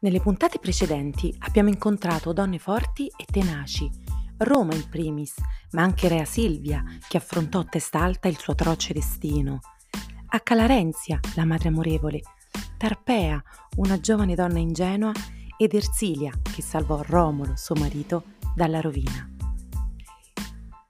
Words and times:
Nelle 0.00 0.20
puntate 0.20 0.60
precedenti 0.60 1.34
abbiamo 1.40 1.70
incontrato 1.70 2.32
donne 2.32 2.60
forti 2.60 3.10
e 3.16 3.24
tenaci, 3.24 3.90
Roma 4.36 4.72
in 4.72 4.88
primis, 4.88 5.34
ma 5.72 5.82
anche 5.82 6.06
Rea 6.06 6.24
Silvia, 6.24 6.84
che 7.08 7.16
affrontò 7.16 7.58
a 7.58 7.64
testa 7.64 8.00
alta 8.00 8.28
il 8.28 8.38
suo 8.38 8.52
atroce 8.52 8.92
destino, 8.92 9.58
a 10.28 10.38
Calarenzia, 10.38 11.18
la 11.34 11.44
madre 11.44 11.70
amorevole, 11.70 12.20
Tarpea, 12.76 13.42
una 13.78 13.98
giovane 13.98 14.36
donna 14.36 14.60
ingenua, 14.60 15.10
ed 15.56 15.74
Ersilia, 15.74 16.32
che 16.42 16.62
salvò 16.62 17.02
Romolo, 17.02 17.56
suo 17.56 17.74
marito, 17.74 18.22
dalla 18.54 18.80
rovina. 18.80 19.28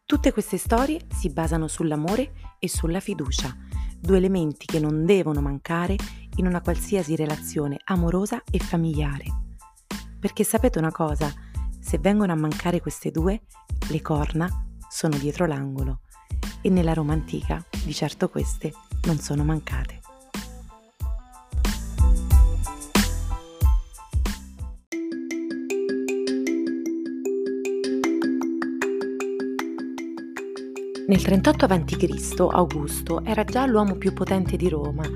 Tutte 0.05 0.33
queste 0.33 0.59
storie 0.59 1.07
si 1.15 1.31
basano 1.31 1.67
sull'amore 1.67 2.33
e 2.59 2.69
sulla 2.69 3.01
fiducia, 3.01 3.57
due 3.99 4.19
elementi 4.19 4.67
che 4.67 4.81
non 4.81 5.07
devono 5.07 5.41
mancare 5.41 5.97
in 6.39 6.47
una 6.47 6.61
qualsiasi 6.61 7.15
relazione 7.15 7.79
amorosa 7.85 8.43
e 8.51 8.59
familiare. 8.59 9.25
Perché 10.19 10.43
sapete 10.45 10.79
una 10.79 10.93
cosa, 10.93 11.33
se 11.79 11.99
vengono 11.99 12.33
a 12.33 12.37
mancare 12.37 12.81
queste 12.81 13.11
due, 13.11 13.43
le 13.89 14.03
corna 14.03 14.49
sono 14.89 15.17
dietro 15.17 15.47
l'angolo 15.47 16.01
e 16.61 16.71
nella 16.71 16.93
Roma 16.93 17.13
antica 17.13 17.65
di 17.85 17.95
certo 17.95 18.29
queste 18.29 18.73
non 19.05 19.19
sono 19.19 19.45
mancate. 19.45 20.01
Nel 31.09 31.23
38 31.23 31.65
a.C. 31.65 32.47
Augusto 32.51 33.25
era 33.25 33.43
già 33.43 33.65
l'uomo 33.65 33.95
più 33.95 34.13
potente 34.13 34.57
di 34.59 34.69
Roma 34.69 35.09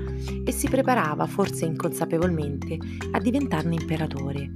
si 0.63 0.69
preparava, 0.69 1.27
forse 1.27 1.65
inconsapevolmente, 1.65 2.77
a 3.11 3.19
diventarne 3.19 3.75
imperatore. 3.75 4.49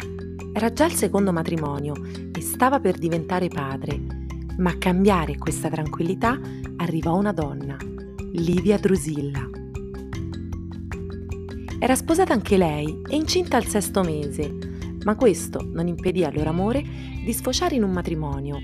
Era 0.53 0.71
già 0.71 0.85
il 0.85 0.93
secondo 0.93 1.33
matrimonio 1.33 1.95
e 2.33 2.39
stava 2.39 2.79
per 2.79 2.97
diventare 2.97 3.49
padre, 3.49 3.99
ma 4.57 4.69
a 4.69 4.77
cambiare 4.77 5.37
questa 5.37 5.67
tranquillità 5.67 6.39
arrivò 6.77 7.17
una 7.17 7.33
donna, 7.33 7.75
Livia 8.31 8.77
Drusilla. 8.77 9.49
Era 11.77 11.95
sposata 11.95 12.31
anche 12.31 12.55
lei 12.55 13.01
e 13.05 13.15
incinta 13.17 13.57
al 13.57 13.65
sesto 13.65 14.01
mese, 14.01 14.49
ma 15.03 15.13
questo 15.15 15.59
non 15.61 15.89
impedì 15.89 16.23
al 16.23 16.33
loro 16.33 16.51
amore 16.51 16.85
di 17.25 17.33
sfociare 17.33 17.75
in 17.75 17.83
un 17.83 17.91
matrimonio 17.91 18.55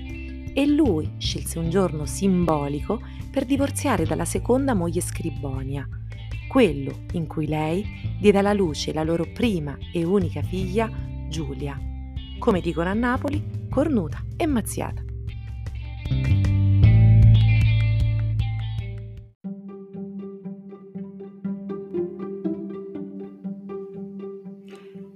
e 0.54 0.66
lui 0.66 1.16
scelse 1.18 1.58
un 1.58 1.68
giorno 1.68 2.06
simbolico 2.06 3.02
per 3.30 3.44
divorziare 3.44 4.06
dalla 4.06 4.24
seconda 4.24 4.72
moglie 4.72 5.02
Scribonia, 5.02 5.86
quello 6.48 7.04
in 7.12 7.26
cui 7.26 7.46
lei 7.46 7.84
diede 8.20 8.38
alla 8.38 8.52
luce 8.52 8.92
la 8.92 9.02
loro 9.02 9.26
prima 9.32 9.76
e 9.92 10.04
unica 10.04 10.42
figlia, 10.42 10.90
Giulia, 11.28 11.78
come 12.38 12.60
dicono 12.60 12.88
a 12.88 12.94
Napoli, 12.94 13.42
cornuta 13.70 14.24
e 14.36 14.46
mazziata. 14.46 15.02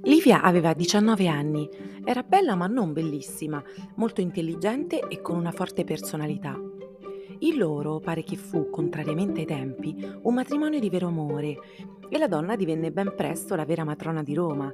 Livia 0.02 0.40
aveva 0.40 0.72
19 0.72 1.28
anni, 1.28 1.68
era 2.04 2.22
bella 2.22 2.54
ma 2.54 2.66
non 2.66 2.92
bellissima, 2.92 3.62
molto 3.96 4.22
intelligente 4.22 5.00
e 5.06 5.20
con 5.20 5.36
una 5.36 5.52
forte 5.52 5.84
personalità. 5.84 6.58
Il 7.40 7.56
loro 7.56 8.00
pare 8.00 8.24
che 8.24 8.36
fu, 8.36 8.68
contrariamente 8.68 9.40
ai 9.40 9.46
tempi, 9.46 9.96
un 10.22 10.34
matrimonio 10.34 10.80
di 10.80 10.90
vero 10.90 11.06
amore 11.06 11.56
e 12.08 12.18
la 12.18 12.26
donna 12.26 12.56
divenne 12.56 12.90
ben 12.90 13.12
presto 13.14 13.54
la 13.54 13.64
vera 13.64 13.84
matrona 13.84 14.24
di 14.24 14.34
Roma. 14.34 14.72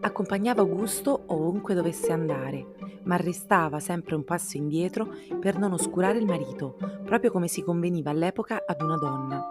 Accompagnava 0.00 0.60
Augusto 0.60 1.24
ovunque 1.26 1.74
dovesse 1.74 2.12
andare, 2.12 2.74
ma 3.04 3.16
restava 3.16 3.80
sempre 3.80 4.14
un 4.14 4.22
passo 4.22 4.56
indietro 4.56 5.08
per 5.40 5.58
non 5.58 5.72
oscurare 5.72 6.18
il 6.18 6.26
marito, 6.26 6.76
proprio 7.04 7.32
come 7.32 7.48
si 7.48 7.62
conveniva 7.62 8.10
all'epoca 8.10 8.62
ad 8.64 8.80
una 8.82 8.96
donna. 8.96 9.50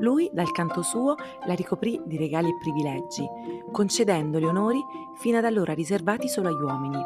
Lui, 0.00 0.28
dal 0.32 0.50
canto 0.50 0.82
suo, 0.82 1.14
la 1.46 1.54
ricoprì 1.54 2.00
di 2.04 2.16
regali 2.16 2.48
e 2.48 2.58
privilegi, 2.60 3.24
concedendole 3.70 4.44
onori 4.44 4.80
fino 5.14 5.38
ad 5.38 5.44
allora 5.44 5.72
riservati 5.72 6.28
solo 6.28 6.48
agli 6.48 6.60
uomini. 6.60 6.98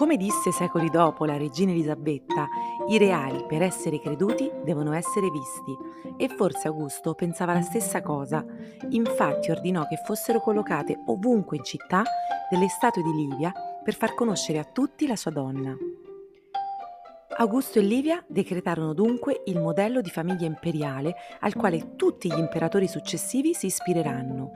Come 0.00 0.16
disse 0.16 0.50
secoli 0.50 0.88
dopo 0.88 1.26
la 1.26 1.36
regina 1.36 1.72
Elisabetta, 1.72 2.48
i 2.88 2.96
reali 2.96 3.44
per 3.46 3.60
essere 3.60 4.00
creduti 4.00 4.50
devono 4.64 4.94
essere 4.94 5.28
visti 5.28 5.76
e 6.16 6.26
forse 6.34 6.68
Augusto 6.68 7.12
pensava 7.12 7.52
la 7.52 7.60
stessa 7.60 8.00
cosa. 8.00 8.42
Infatti 8.88 9.50
ordinò 9.50 9.86
che 9.86 10.00
fossero 10.02 10.40
collocate 10.40 11.02
ovunque 11.08 11.58
in 11.58 11.64
città 11.64 12.02
delle 12.48 12.68
statue 12.68 13.02
di 13.02 13.12
Livia 13.12 13.52
per 13.84 13.92
far 13.92 14.14
conoscere 14.14 14.58
a 14.58 14.64
tutti 14.64 15.06
la 15.06 15.16
sua 15.16 15.32
donna. 15.32 15.76
Augusto 17.36 17.78
e 17.78 17.82
Livia 17.82 18.24
decretarono 18.26 18.94
dunque 18.94 19.42
il 19.44 19.60
modello 19.60 20.00
di 20.00 20.08
famiglia 20.08 20.46
imperiale 20.46 21.14
al 21.40 21.54
quale 21.54 21.96
tutti 21.96 22.32
gli 22.32 22.38
imperatori 22.38 22.88
successivi 22.88 23.52
si 23.52 23.66
ispireranno. 23.66 24.50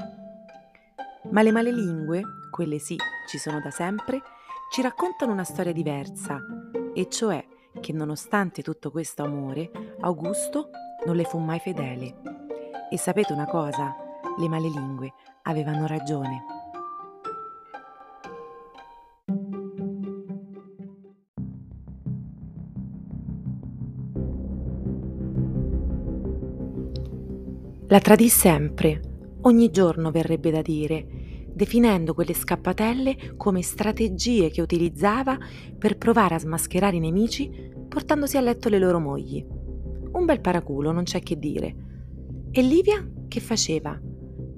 Ma 1.33 1.43
le 1.43 1.53
male 1.53 1.71
lingue, 1.71 2.23
quelle 2.51 2.79
sì, 2.79 2.97
ci 3.29 3.37
sono 3.37 3.61
da 3.61 3.71
sempre, 3.71 4.23
ci 4.75 4.83
raccontano 4.83 5.31
una 5.31 5.45
storia 5.45 5.71
diversa, 5.71 6.37
e 6.95 7.09
cioè 7.09 7.47
che 7.81 7.93
nonostante 7.93 8.61
tutto 8.61 8.91
questo 8.91 9.23
amore, 9.23 9.71
Augusto 10.01 10.71
non 11.07 11.15
le 11.15 11.23
fu 11.23 11.39
mai 11.39 11.61
fedele. 11.61 12.17
E 12.91 12.99
sapete 12.99 13.33
una 13.33 13.47
cosa? 13.47 13.95
Le 14.37 14.49
male 14.49 14.69
lingue 14.69 15.13
avevano 15.43 15.87
ragione. 15.87 16.45
La 27.87 28.01
tradì 28.01 28.29
sempre, 28.29 29.01
ogni 29.43 29.71
giorno 29.71 30.11
verrebbe 30.11 30.51
da 30.51 30.63
dire, 30.63 31.07
definendo 31.55 32.15
quelle 32.15 32.35
scappatelle 32.35 33.37
come 33.37 33.63
strategie 33.63 34.51
che 34.51 34.61
utilizzava 34.61 35.39
per 35.79 35.97
provare 35.97 36.35
a 36.35 36.39
smascherare 36.39 36.97
i 36.97 37.01
nemici 37.01 37.73
portandosi 37.89 38.37
a 38.37 38.41
letto 38.41 38.69
le 38.69 38.79
loro 38.79 38.99
mogli. 38.99 39.45
Un 40.13 40.25
bel 40.25 40.41
paraculo, 40.41 40.91
non 40.91 41.05
c'è 41.05 41.21
che 41.21 41.39
dire. 41.39 41.77
E 42.51 42.63
Livia 42.63 43.09
che 43.29 43.41
faceva? 43.41 43.99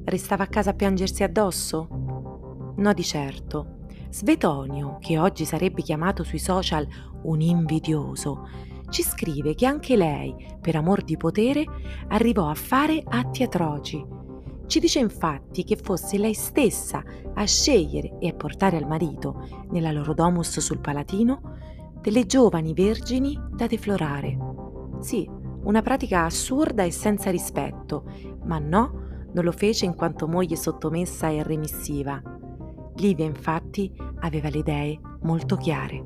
Restava 0.05 0.45
a 0.45 0.49
casa 0.49 0.71
a 0.71 0.75
piangersi 0.75 1.23
addosso? 1.23 2.75
No 2.77 2.93
di 2.93 3.03
certo. 3.03 3.85
Svetonio, 4.11 4.99
che 5.01 5.19
oggi 5.19 5.45
sarebbe 5.45 5.83
chiamato 5.83 6.23
sui 6.23 6.39
social 6.39 6.87
un 7.23 7.41
invidioso, 7.41 8.49
ci 8.89 9.03
scrive 9.03 9.55
che 9.55 9.67
anche 9.67 9.97
lei, 9.97 10.35
per 10.61 10.77
amor 10.77 11.03
di 11.03 11.17
potere, 11.17 11.65
arrivò 12.09 12.49
a 12.49 12.55
fare 12.55 13.03
atti 13.05 13.43
atroci. 13.43 14.05
Ci 14.67 14.81
dice 14.81 14.99
infatti 14.99 15.65
che 15.65 15.77
fosse 15.77 16.19
lei 16.19 16.35
stessa 16.35 17.03
a 17.35 17.45
scegliere 17.45 18.19
e 18.19 18.29
a 18.29 18.35
portare 18.35 18.77
al 18.77 18.87
marito, 18.87 19.47
nella 19.71 19.93
loro 19.93 20.13
domus 20.13 20.59
sul 20.59 20.81
Palatino, 20.81 21.55
delle 22.01 22.27
giovani 22.27 22.75
vergini 22.75 23.39
da 23.51 23.67
deflorare. 23.67 24.37
Sì, 25.01 25.29
una 25.65 25.83
pratica 25.83 26.25
assurda 26.25 26.83
e 26.83 26.91
senza 26.91 27.31
rispetto, 27.31 28.05
ma 28.45 28.59
no, 28.59 29.05
non 29.33 29.45
lo 29.45 29.53
fece 29.53 29.85
in 29.85 29.95
quanto 29.95 30.27
moglie 30.27 30.57
sottomessa 30.57 31.29
e 31.29 31.43
remissiva. 31.43 32.21
Livia 32.97 33.25
infatti 33.25 33.93
aveva 34.21 34.49
le 34.49 34.59
idee 34.59 35.01
molto 35.23 35.57
chiare. 35.57 36.05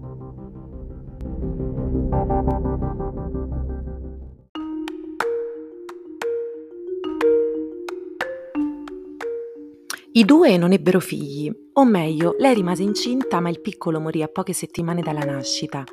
I 10.13 10.25
due 10.25 10.57
non 10.57 10.73
ebbero 10.73 10.99
figli, 10.99 11.49
o 11.75 11.85
meglio, 11.85 12.35
lei 12.37 12.53
rimase 12.53 12.83
incinta 12.83 13.39
ma 13.39 13.49
il 13.49 13.61
piccolo 13.61 14.01
morì 14.01 14.25
a 14.25 14.27
poche 14.27 14.53
settimane 14.53 15.03
dalla 15.03 15.25
nascita 15.25 15.85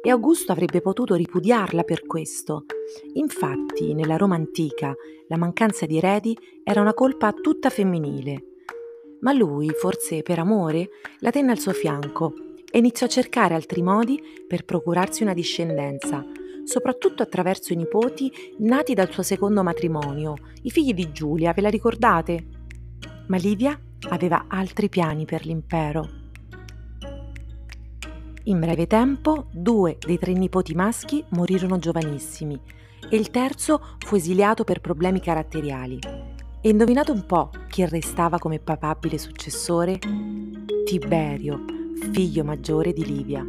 e 0.00 0.10
Augusto 0.10 0.52
avrebbe 0.52 0.80
potuto 0.80 1.16
ripudiarla 1.16 1.82
per 1.82 2.06
questo. 2.06 2.66
Infatti, 3.14 3.94
nella 3.94 4.16
Roma 4.16 4.36
antica, 4.36 4.94
la 5.26 5.36
mancanza 5.36 5.86
di 5.86 5.96
eredi 5.96 6.38
era 6.62 6.80
una 6.80 6.94
colpa 6.94 7.32
tutta 7.32 7.68
femminile. 7.68 8.44
Ma 9.22 9.32
lui, 9.32 9.70
forse 9.70 10.22
per 10.22 10.38
amore, 10.38 10.90
la 11.18 11.30
tenne 11.30 11.50
al 11.50 11.58
suo 11.58 11.72
fianco 11.72 12.34
e 12.70 12.78
iniziò 12.78 13.06
a 13.06 13.10
cercare 13.10 13.54
altri 13.54 13.82
modi 13.82 14.22
per 14.46 14.64
procurarsi 14.64 15.24
una 15.24 15.34
discendenza, 15.34 16.24
soprattutto 16.62 17.24
attraverso 17.24 17.72
i 17.72 17.76
nipoti 17.76 18.30
nati 18.58 18.94
dal 18.94 19.10
suo 19.10 19.24
secondo 19.24 19.64
matrimonio, 19.64 20.34
i 20.62 20.70
figli 20.70 20.94
di 20.94 21.10
Giulia, 21.10 21.52
ve 21.52 21.62
la 21.62 21.70
ricordate? 21.70 22.57
Ma 23.28 23.36
Livia 23.36 23.78
aveva 24.08 24.46
altri 24.48 24.88
piani 24.88 25.24
per 25.24 25.44
l'impero. 25.44 26.08
In 28.44 28.58
breve 28.58 28.86
tempo, 28.86 29.48
due 29.52 29.98
dei 29.98 30.18
tre 30.18 30.32
nipoti 30.32 30.74
maschi 30.74 31.22
morirono 31.30 31.78
giovanissimi 31.78 32.58
e 33.10 33.16
il 33.16 33.30
terzo 33.30 33.96
fu 33.98 34.16
esiliato 34.16 34.64
per 34.64 34.80
problemi 34.80 35.20
caratteriali. 35.20 35.98
E 36.60 36.68
indovinate 36.70 37.10
un 37.10 37.26
po' 37.26 37.50
chi 37.68 37.86
restava 37.86 38.38
come 38.38 38.58
papabile 38.58 39.18
successore? 39.18 39.98
Tiberio, 40.84 41.64
figlio 42.10 42.44
maggiore 42.44 42.94
di 42.94 43.04
Livia. 43.04 43.46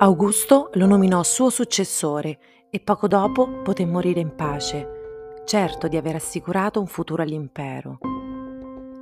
Augusto 0.00 0.70
lo 0.74 0.86
nominò 0.86 1.24
suo 1.24 1.50
successore 1.50 2.38
e 2.70 2.78
poco 2.78 3.08
dopo 3.08 3.62
poté 3.64 3.84
morire 3.84 4.20
in 4.20 4.32
pace, 4.36 5.42
certo 5.44 5.88
di 5.88 5.96
aver 5.96 6.14
assicurato 6.14 6.78
un 6.78 6.86
futuro 6.86 7.20
all'impero. 7.20 7.98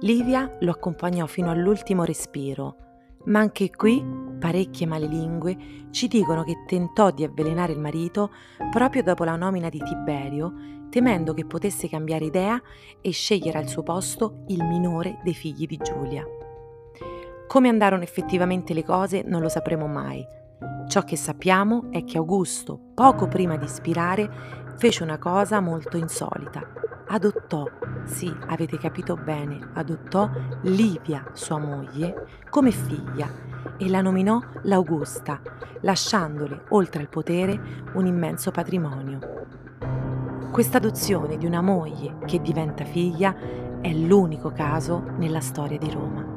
Livia 0.00 0.56
lo 0.60 0.70
accompagnò 0.70 1.26
fino 1.26 1.50
all'ultimo 1.50 2.04
respiro, 2.04 2.76
ma 3.24 3.40
anche 3.40 3.68
qui 3.68 4.02
parecchie 4.38 4.86
malelingue 4.86 5.56
ci 5.90 6.08
dicono 6.08 6.44
che 6.44 6.64
tentò 6.66 7.10
di 7.10 7.24
avvelenare 7.24 7.72
il 7.72 7.78
marito 7.78 8.30
proprio 8.70 9.02
dopo 9.02 9.24
la 9.24 9.36
nomina 9.36 9.68
di 9.68 9.82
Tiberio, 9.82 10.54
temendo 10.88 11.34
che 11.34 11.44
potesse 11.44 11.90
cambiare 11.90 12.24
idea 12.24 12.58
e 13.02 13.10
scegliere 13.10 13.58
al 13.58 13.68
suo 13.68 13.82
posto 13.82 14.44
il 14.46 14.64
minore 14.64 15.18
dei 15.22 15.34
figli 15.34 15.66
di 15.66 15.76
Giulia. 15.76 16.24
Come 17.46 17.68
andarono 17.68 18.02
effettivamente 18.02 18.72
le 18.72 18.82
cose 18.82 19.22
non 19.26 19.42
lo 19.42 19.50
sapremo 19.50 19.86
mai, 19.86 20.26
Ciò 20.88 21.02
che 21.02 21.16
sappiamo 21.16 21.90
è 21.90 22.04
che 22.04 22.16
Augusto, 22.16 22.78
poco 22.94 23.28
prima 23.28 23.56
di 23.56 23.68
spirare, 23.68 24.30
fece 24.76 25.02
una 25.02 25.18
cosa 25.18 25.60
molto 25.60 25.96
insolita. 25.96 26.62
Adottò, 27.08 27.66
sì, 28.04 28.34
avete 28.46 28.78
capito 28.78 29.16
bene, 29.16 29.58
adottò 29.74 30.30
Livia, 30.62 31.24
sua 31.32 31.58
moglie, 31.58 32.26
come 32.48 32.70
figlia 32.70 33.28
e 33.76 33.88
la 33.88 34.00
nominò 34.00 34.40
l'Augusta, 34.62 35.40
lasciandole, 35.80 36.64
oltre 36.70 37.02
al 37.02 37.08
potere, 37.08 37.60
un 37.94 38.06
immenso 38.06 38.50
patrimonio. 38.50 39.18
Questa 40.50 40.78
adozione 40.78 41.36
di 41.36 41.46
una 41.46 41.60
moglie 41.60 42.16
che 42.24 42.40
diventa 42.40 42.84
figlia 42.84 43.36
è 43.80 43.92
l'unico 43.92 44.50
caso 44.50 45.02
nella 45.18 45.40
storia 45.40 45.78
di 45.78 45.90
Roma. 45.90 46.35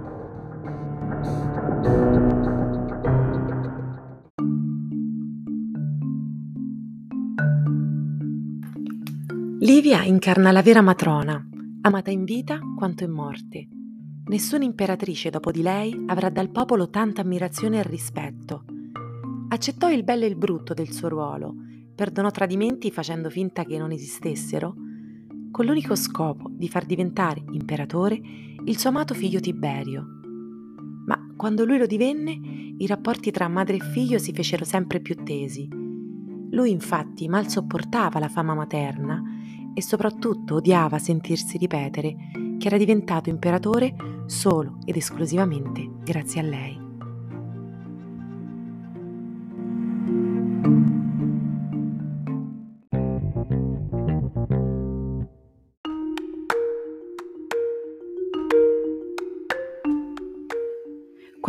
Livia 9.69 10.01
incarna 10.01 10.51
la 10.51 10.63
vera 10.63 10.81
matrona, 10.81 11.48
amata 11.81 12.10
in 12.10 12.24
vita 12.24 12.57
quanto 12.75 13.04
in 13.04 13.12
morte. 13.12 13.68
Nessuna 14.25 14.63
imperatrice 14.63 15.30
dopo 15.30 15.51
di 15.51 15.62
lei 15.62 16.06
avrà 16.07 16.30
dal 16.30 16.50
popolo 16.50 16.89
tanta 16.89 17.21
ammirazione 17.21 17.77
e 17.77 17.83
rispetto. 17.83 18.66
Accettò 19.50 19.92
il 19.92 20.04
bello 20.04 20.24
e 20.24 20.27
il 20.27 20.38
brutto 20.38 20.74
del 20.74 20.89
suo 20.89 21.07
ruolo, 21.07 21.54
perdonò 21.94 22.31
tradimenti 22.31 22.89
facendo 22.89 23.30
finta 23.30 23.63
che 23.63 23.77
non 23.77 23.92
esistessero, 23.92 24.74
con 25.51 25.66
l'unico 25.66 25.95
scopo 25.95 26.50
di 26.50 26.68
far 26.68 26.86
diventare 26.86 27.44
imperatore 27.51 28.19
il 28.66 28.75
suo 28.75 28.89
amato 28.89 29.13
figlio 29.13 29.39
Tiberio. 29.39 30.04
Ma 31.06 31.31
quando 31.38 31.63
lui 31.63 31.77
lo 31.77 31.86
divenne, 31.86 32.39
i 32.75 32.88
rapporti 32.88 33.30
tra 33.30 33.48
madre 33.48 33.75
e 33.75 33.81
figlio 33.81 34.18
si 34.18 34.33
fecero 34.33 34.66
sempre 34.66 35.00
più 35.00 35.16
tesi. 35.24 35.68
Lui 36.50 36.71
infatti 36.71 37.27
mal 37.27 37.48
sopportava 37.50 38.18
la 38.18 38.30
fama 38.30 38.56
materna 38.56 39.38
e 39.74 39.81
soprattutto 39.81 40.56
odiava 40.56 40.98
sentirsi 40.98 41.57
ripetere 41.57 42.16
che 42.57 42.68
era 42.68 42.77
diventato 42.77 43.30
imperatore 43.30 43.95
solo 44.25 44.77
ed 44.86 44.95
esclusivamente 44.95 45.89
grazie 46.04 46.42
a 46.42 46.44
lei. 46.44 46.88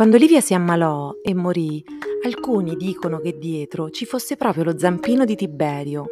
Quando 0.01 0.17
Livia 0.17 0.41
si 0.41 0.55
ammalò 0.55 1.13
e 1.21 1.35
morì, 1.35 1.83
alcuni 2.25 2.75
dicono 2.75 3.19
che 3.19 3.37
dietro 3.37 3.91
ci 3.91 4.05
fosse 4.05 4.35
proprio 4.35 4.63
lo 4.63 4.77
zampino 4.79 5.25
di 5.25 5.35
Tiberio, 5.35 6.05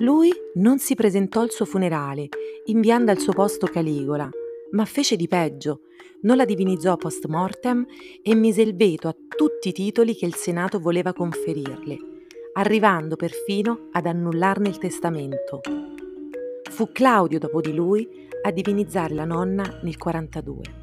lui 0.00 0.32
non 0.54 0.78
si 0.78 0.94
presentò 0.94 1.40
al 1.40 1.50
suo 1.50 1.64
funerale, 1.64 2.28
inviando 2.66 3.10
al 3.10 3.18
suo 3.18 3.32
posto 3.32 3.66
Caligola, 3.66 4.28
ma 4.72 4.84
fece 4.84 5.16
di 5.16 5.28
peggio, 5.28 5.80
non 6.22 6.36
la 6.36 6.44
divinizzò 6.44 6.96
post 6.96 7.26
mortem 7.26 7.84
e 8.22 8.34
mise 8.34 8.62
il 8.62 8.74
veto 8.76 9.08
a 9.08 9.16
tutti 9.36 9.68
i 9.68 9.72
titoli 9.72 10.14
che 10.14 10.26
il 10.26 10.34
Senato 10.34 10.78
voleva 10.78 11.12
conferirle, 11.12 11.98
arrivando 12.54 13.16
perfino 13.16 13.88
ad 13.92 14.06
annullarne 14.06 14.68
il 14.68 14.78
testamento. 14.78 15.60
Fu 16.70 16.90
Claudio 16.92 17.38
dopo 17.38 17.60
di 17.60 17.74
lui 17.74 18.08
a 18.42 18.50
divinizzare 18.50 19.14
la 19.14 19.24
nonna 19.24 19.80
nel 19.82 19.98
42. 19.98 20.79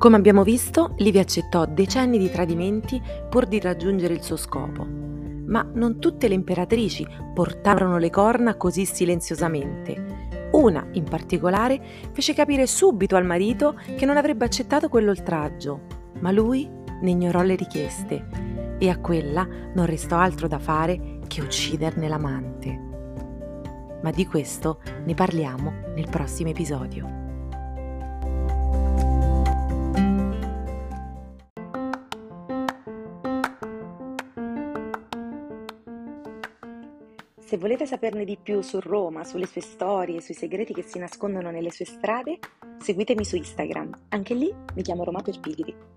Come 0.00 0.16
abbiamo 0.16 0.44
visto, 0.44 0.94
Livia 0.96 1.20
accettò 1.20 1.66
decenni 1.66 2.16
di 2.16 2.30
tradimenti 2.30 2.98
pur 3.28 3.44
di 3.44 3.60
raggiungere 3.60 4.14
il 4.14 4.22
suo 4.22 4.38
scopo. 4.38 4.82
Ma 4.82 5.62
non 5.74 5.98
tutte 5.98 6.26
le 6.26 6.32
imperatrici 6.32 7.06
portarono 7.34 7.98
le 7.98 8.08
corna 8.08 8.54
così 8.54 8.86
silenziosamente. 8.86 10.48
Una, 10.52 10.88
in 10.92 11.04
particolare, 11.04 11.78
fece 12.12 12.32
capire 12.32 12.66
subito 12.66 13.14
al 13.14 13.26
marito 13.26 13.78
che 13.94 14.06
non 14.06 14.16
avrebbe 14.16 14.46
accettato 14.46 14.88
quell'oltraggio, 14.88 15.82
ma 16.20 16.30
lui 16.30 16.66
ne 17.02 17.10
ignorò 17.10 17.42
le 17.42 17.56
richieste 17.56 18.26
e 18.78 18.88
a 18.88 18.98
quella 19.00 19.46
non 19.74 19.84
restò 19.84 20.16
altro 20.16 20.48
da 20.48 20.58
fare 20.58 21.18
che 21.26 21.42
ucciderne 21.42 22.08
l'amante. 22.08 22.88
Ma 24.02 24.10
di 24.10 24.24
questo 24.24 24.80
ne 25.04 25.12
parliamo 25.12 25.70
nel 25.94 26.08
prossimo 26.08 26.48
episodio. 26.48 27.29
Se 37.50 37.58
volete 37.58 37.84
saperne 37.84 38.24
di 38.24 38.38
più 38.40 38.60
su 38.60 38.78
Roma, 38.78 39.24
sulle 39.24 39.46
sue 39.46 39.60
storie, 39.60 40.20
sui 40.20 40.34
segreti 40.34 40.72
che 40.72 40.82
si 40.82 41.00
nascondono 41.00 41.50
nelle 41.50 41.72
sue 41.72 41.84
strade, 41.84 42.38
seguitemi 42.78 43.24
su 43.24 43.34
Instagram. 43.34 44.02
Anche 44.10 44.34
lì 44.34 44.54
mi 44.76 44.82
chiamo 44.82 45.02
Roma 45.02 45.20
Perpigri. 45.20 45.89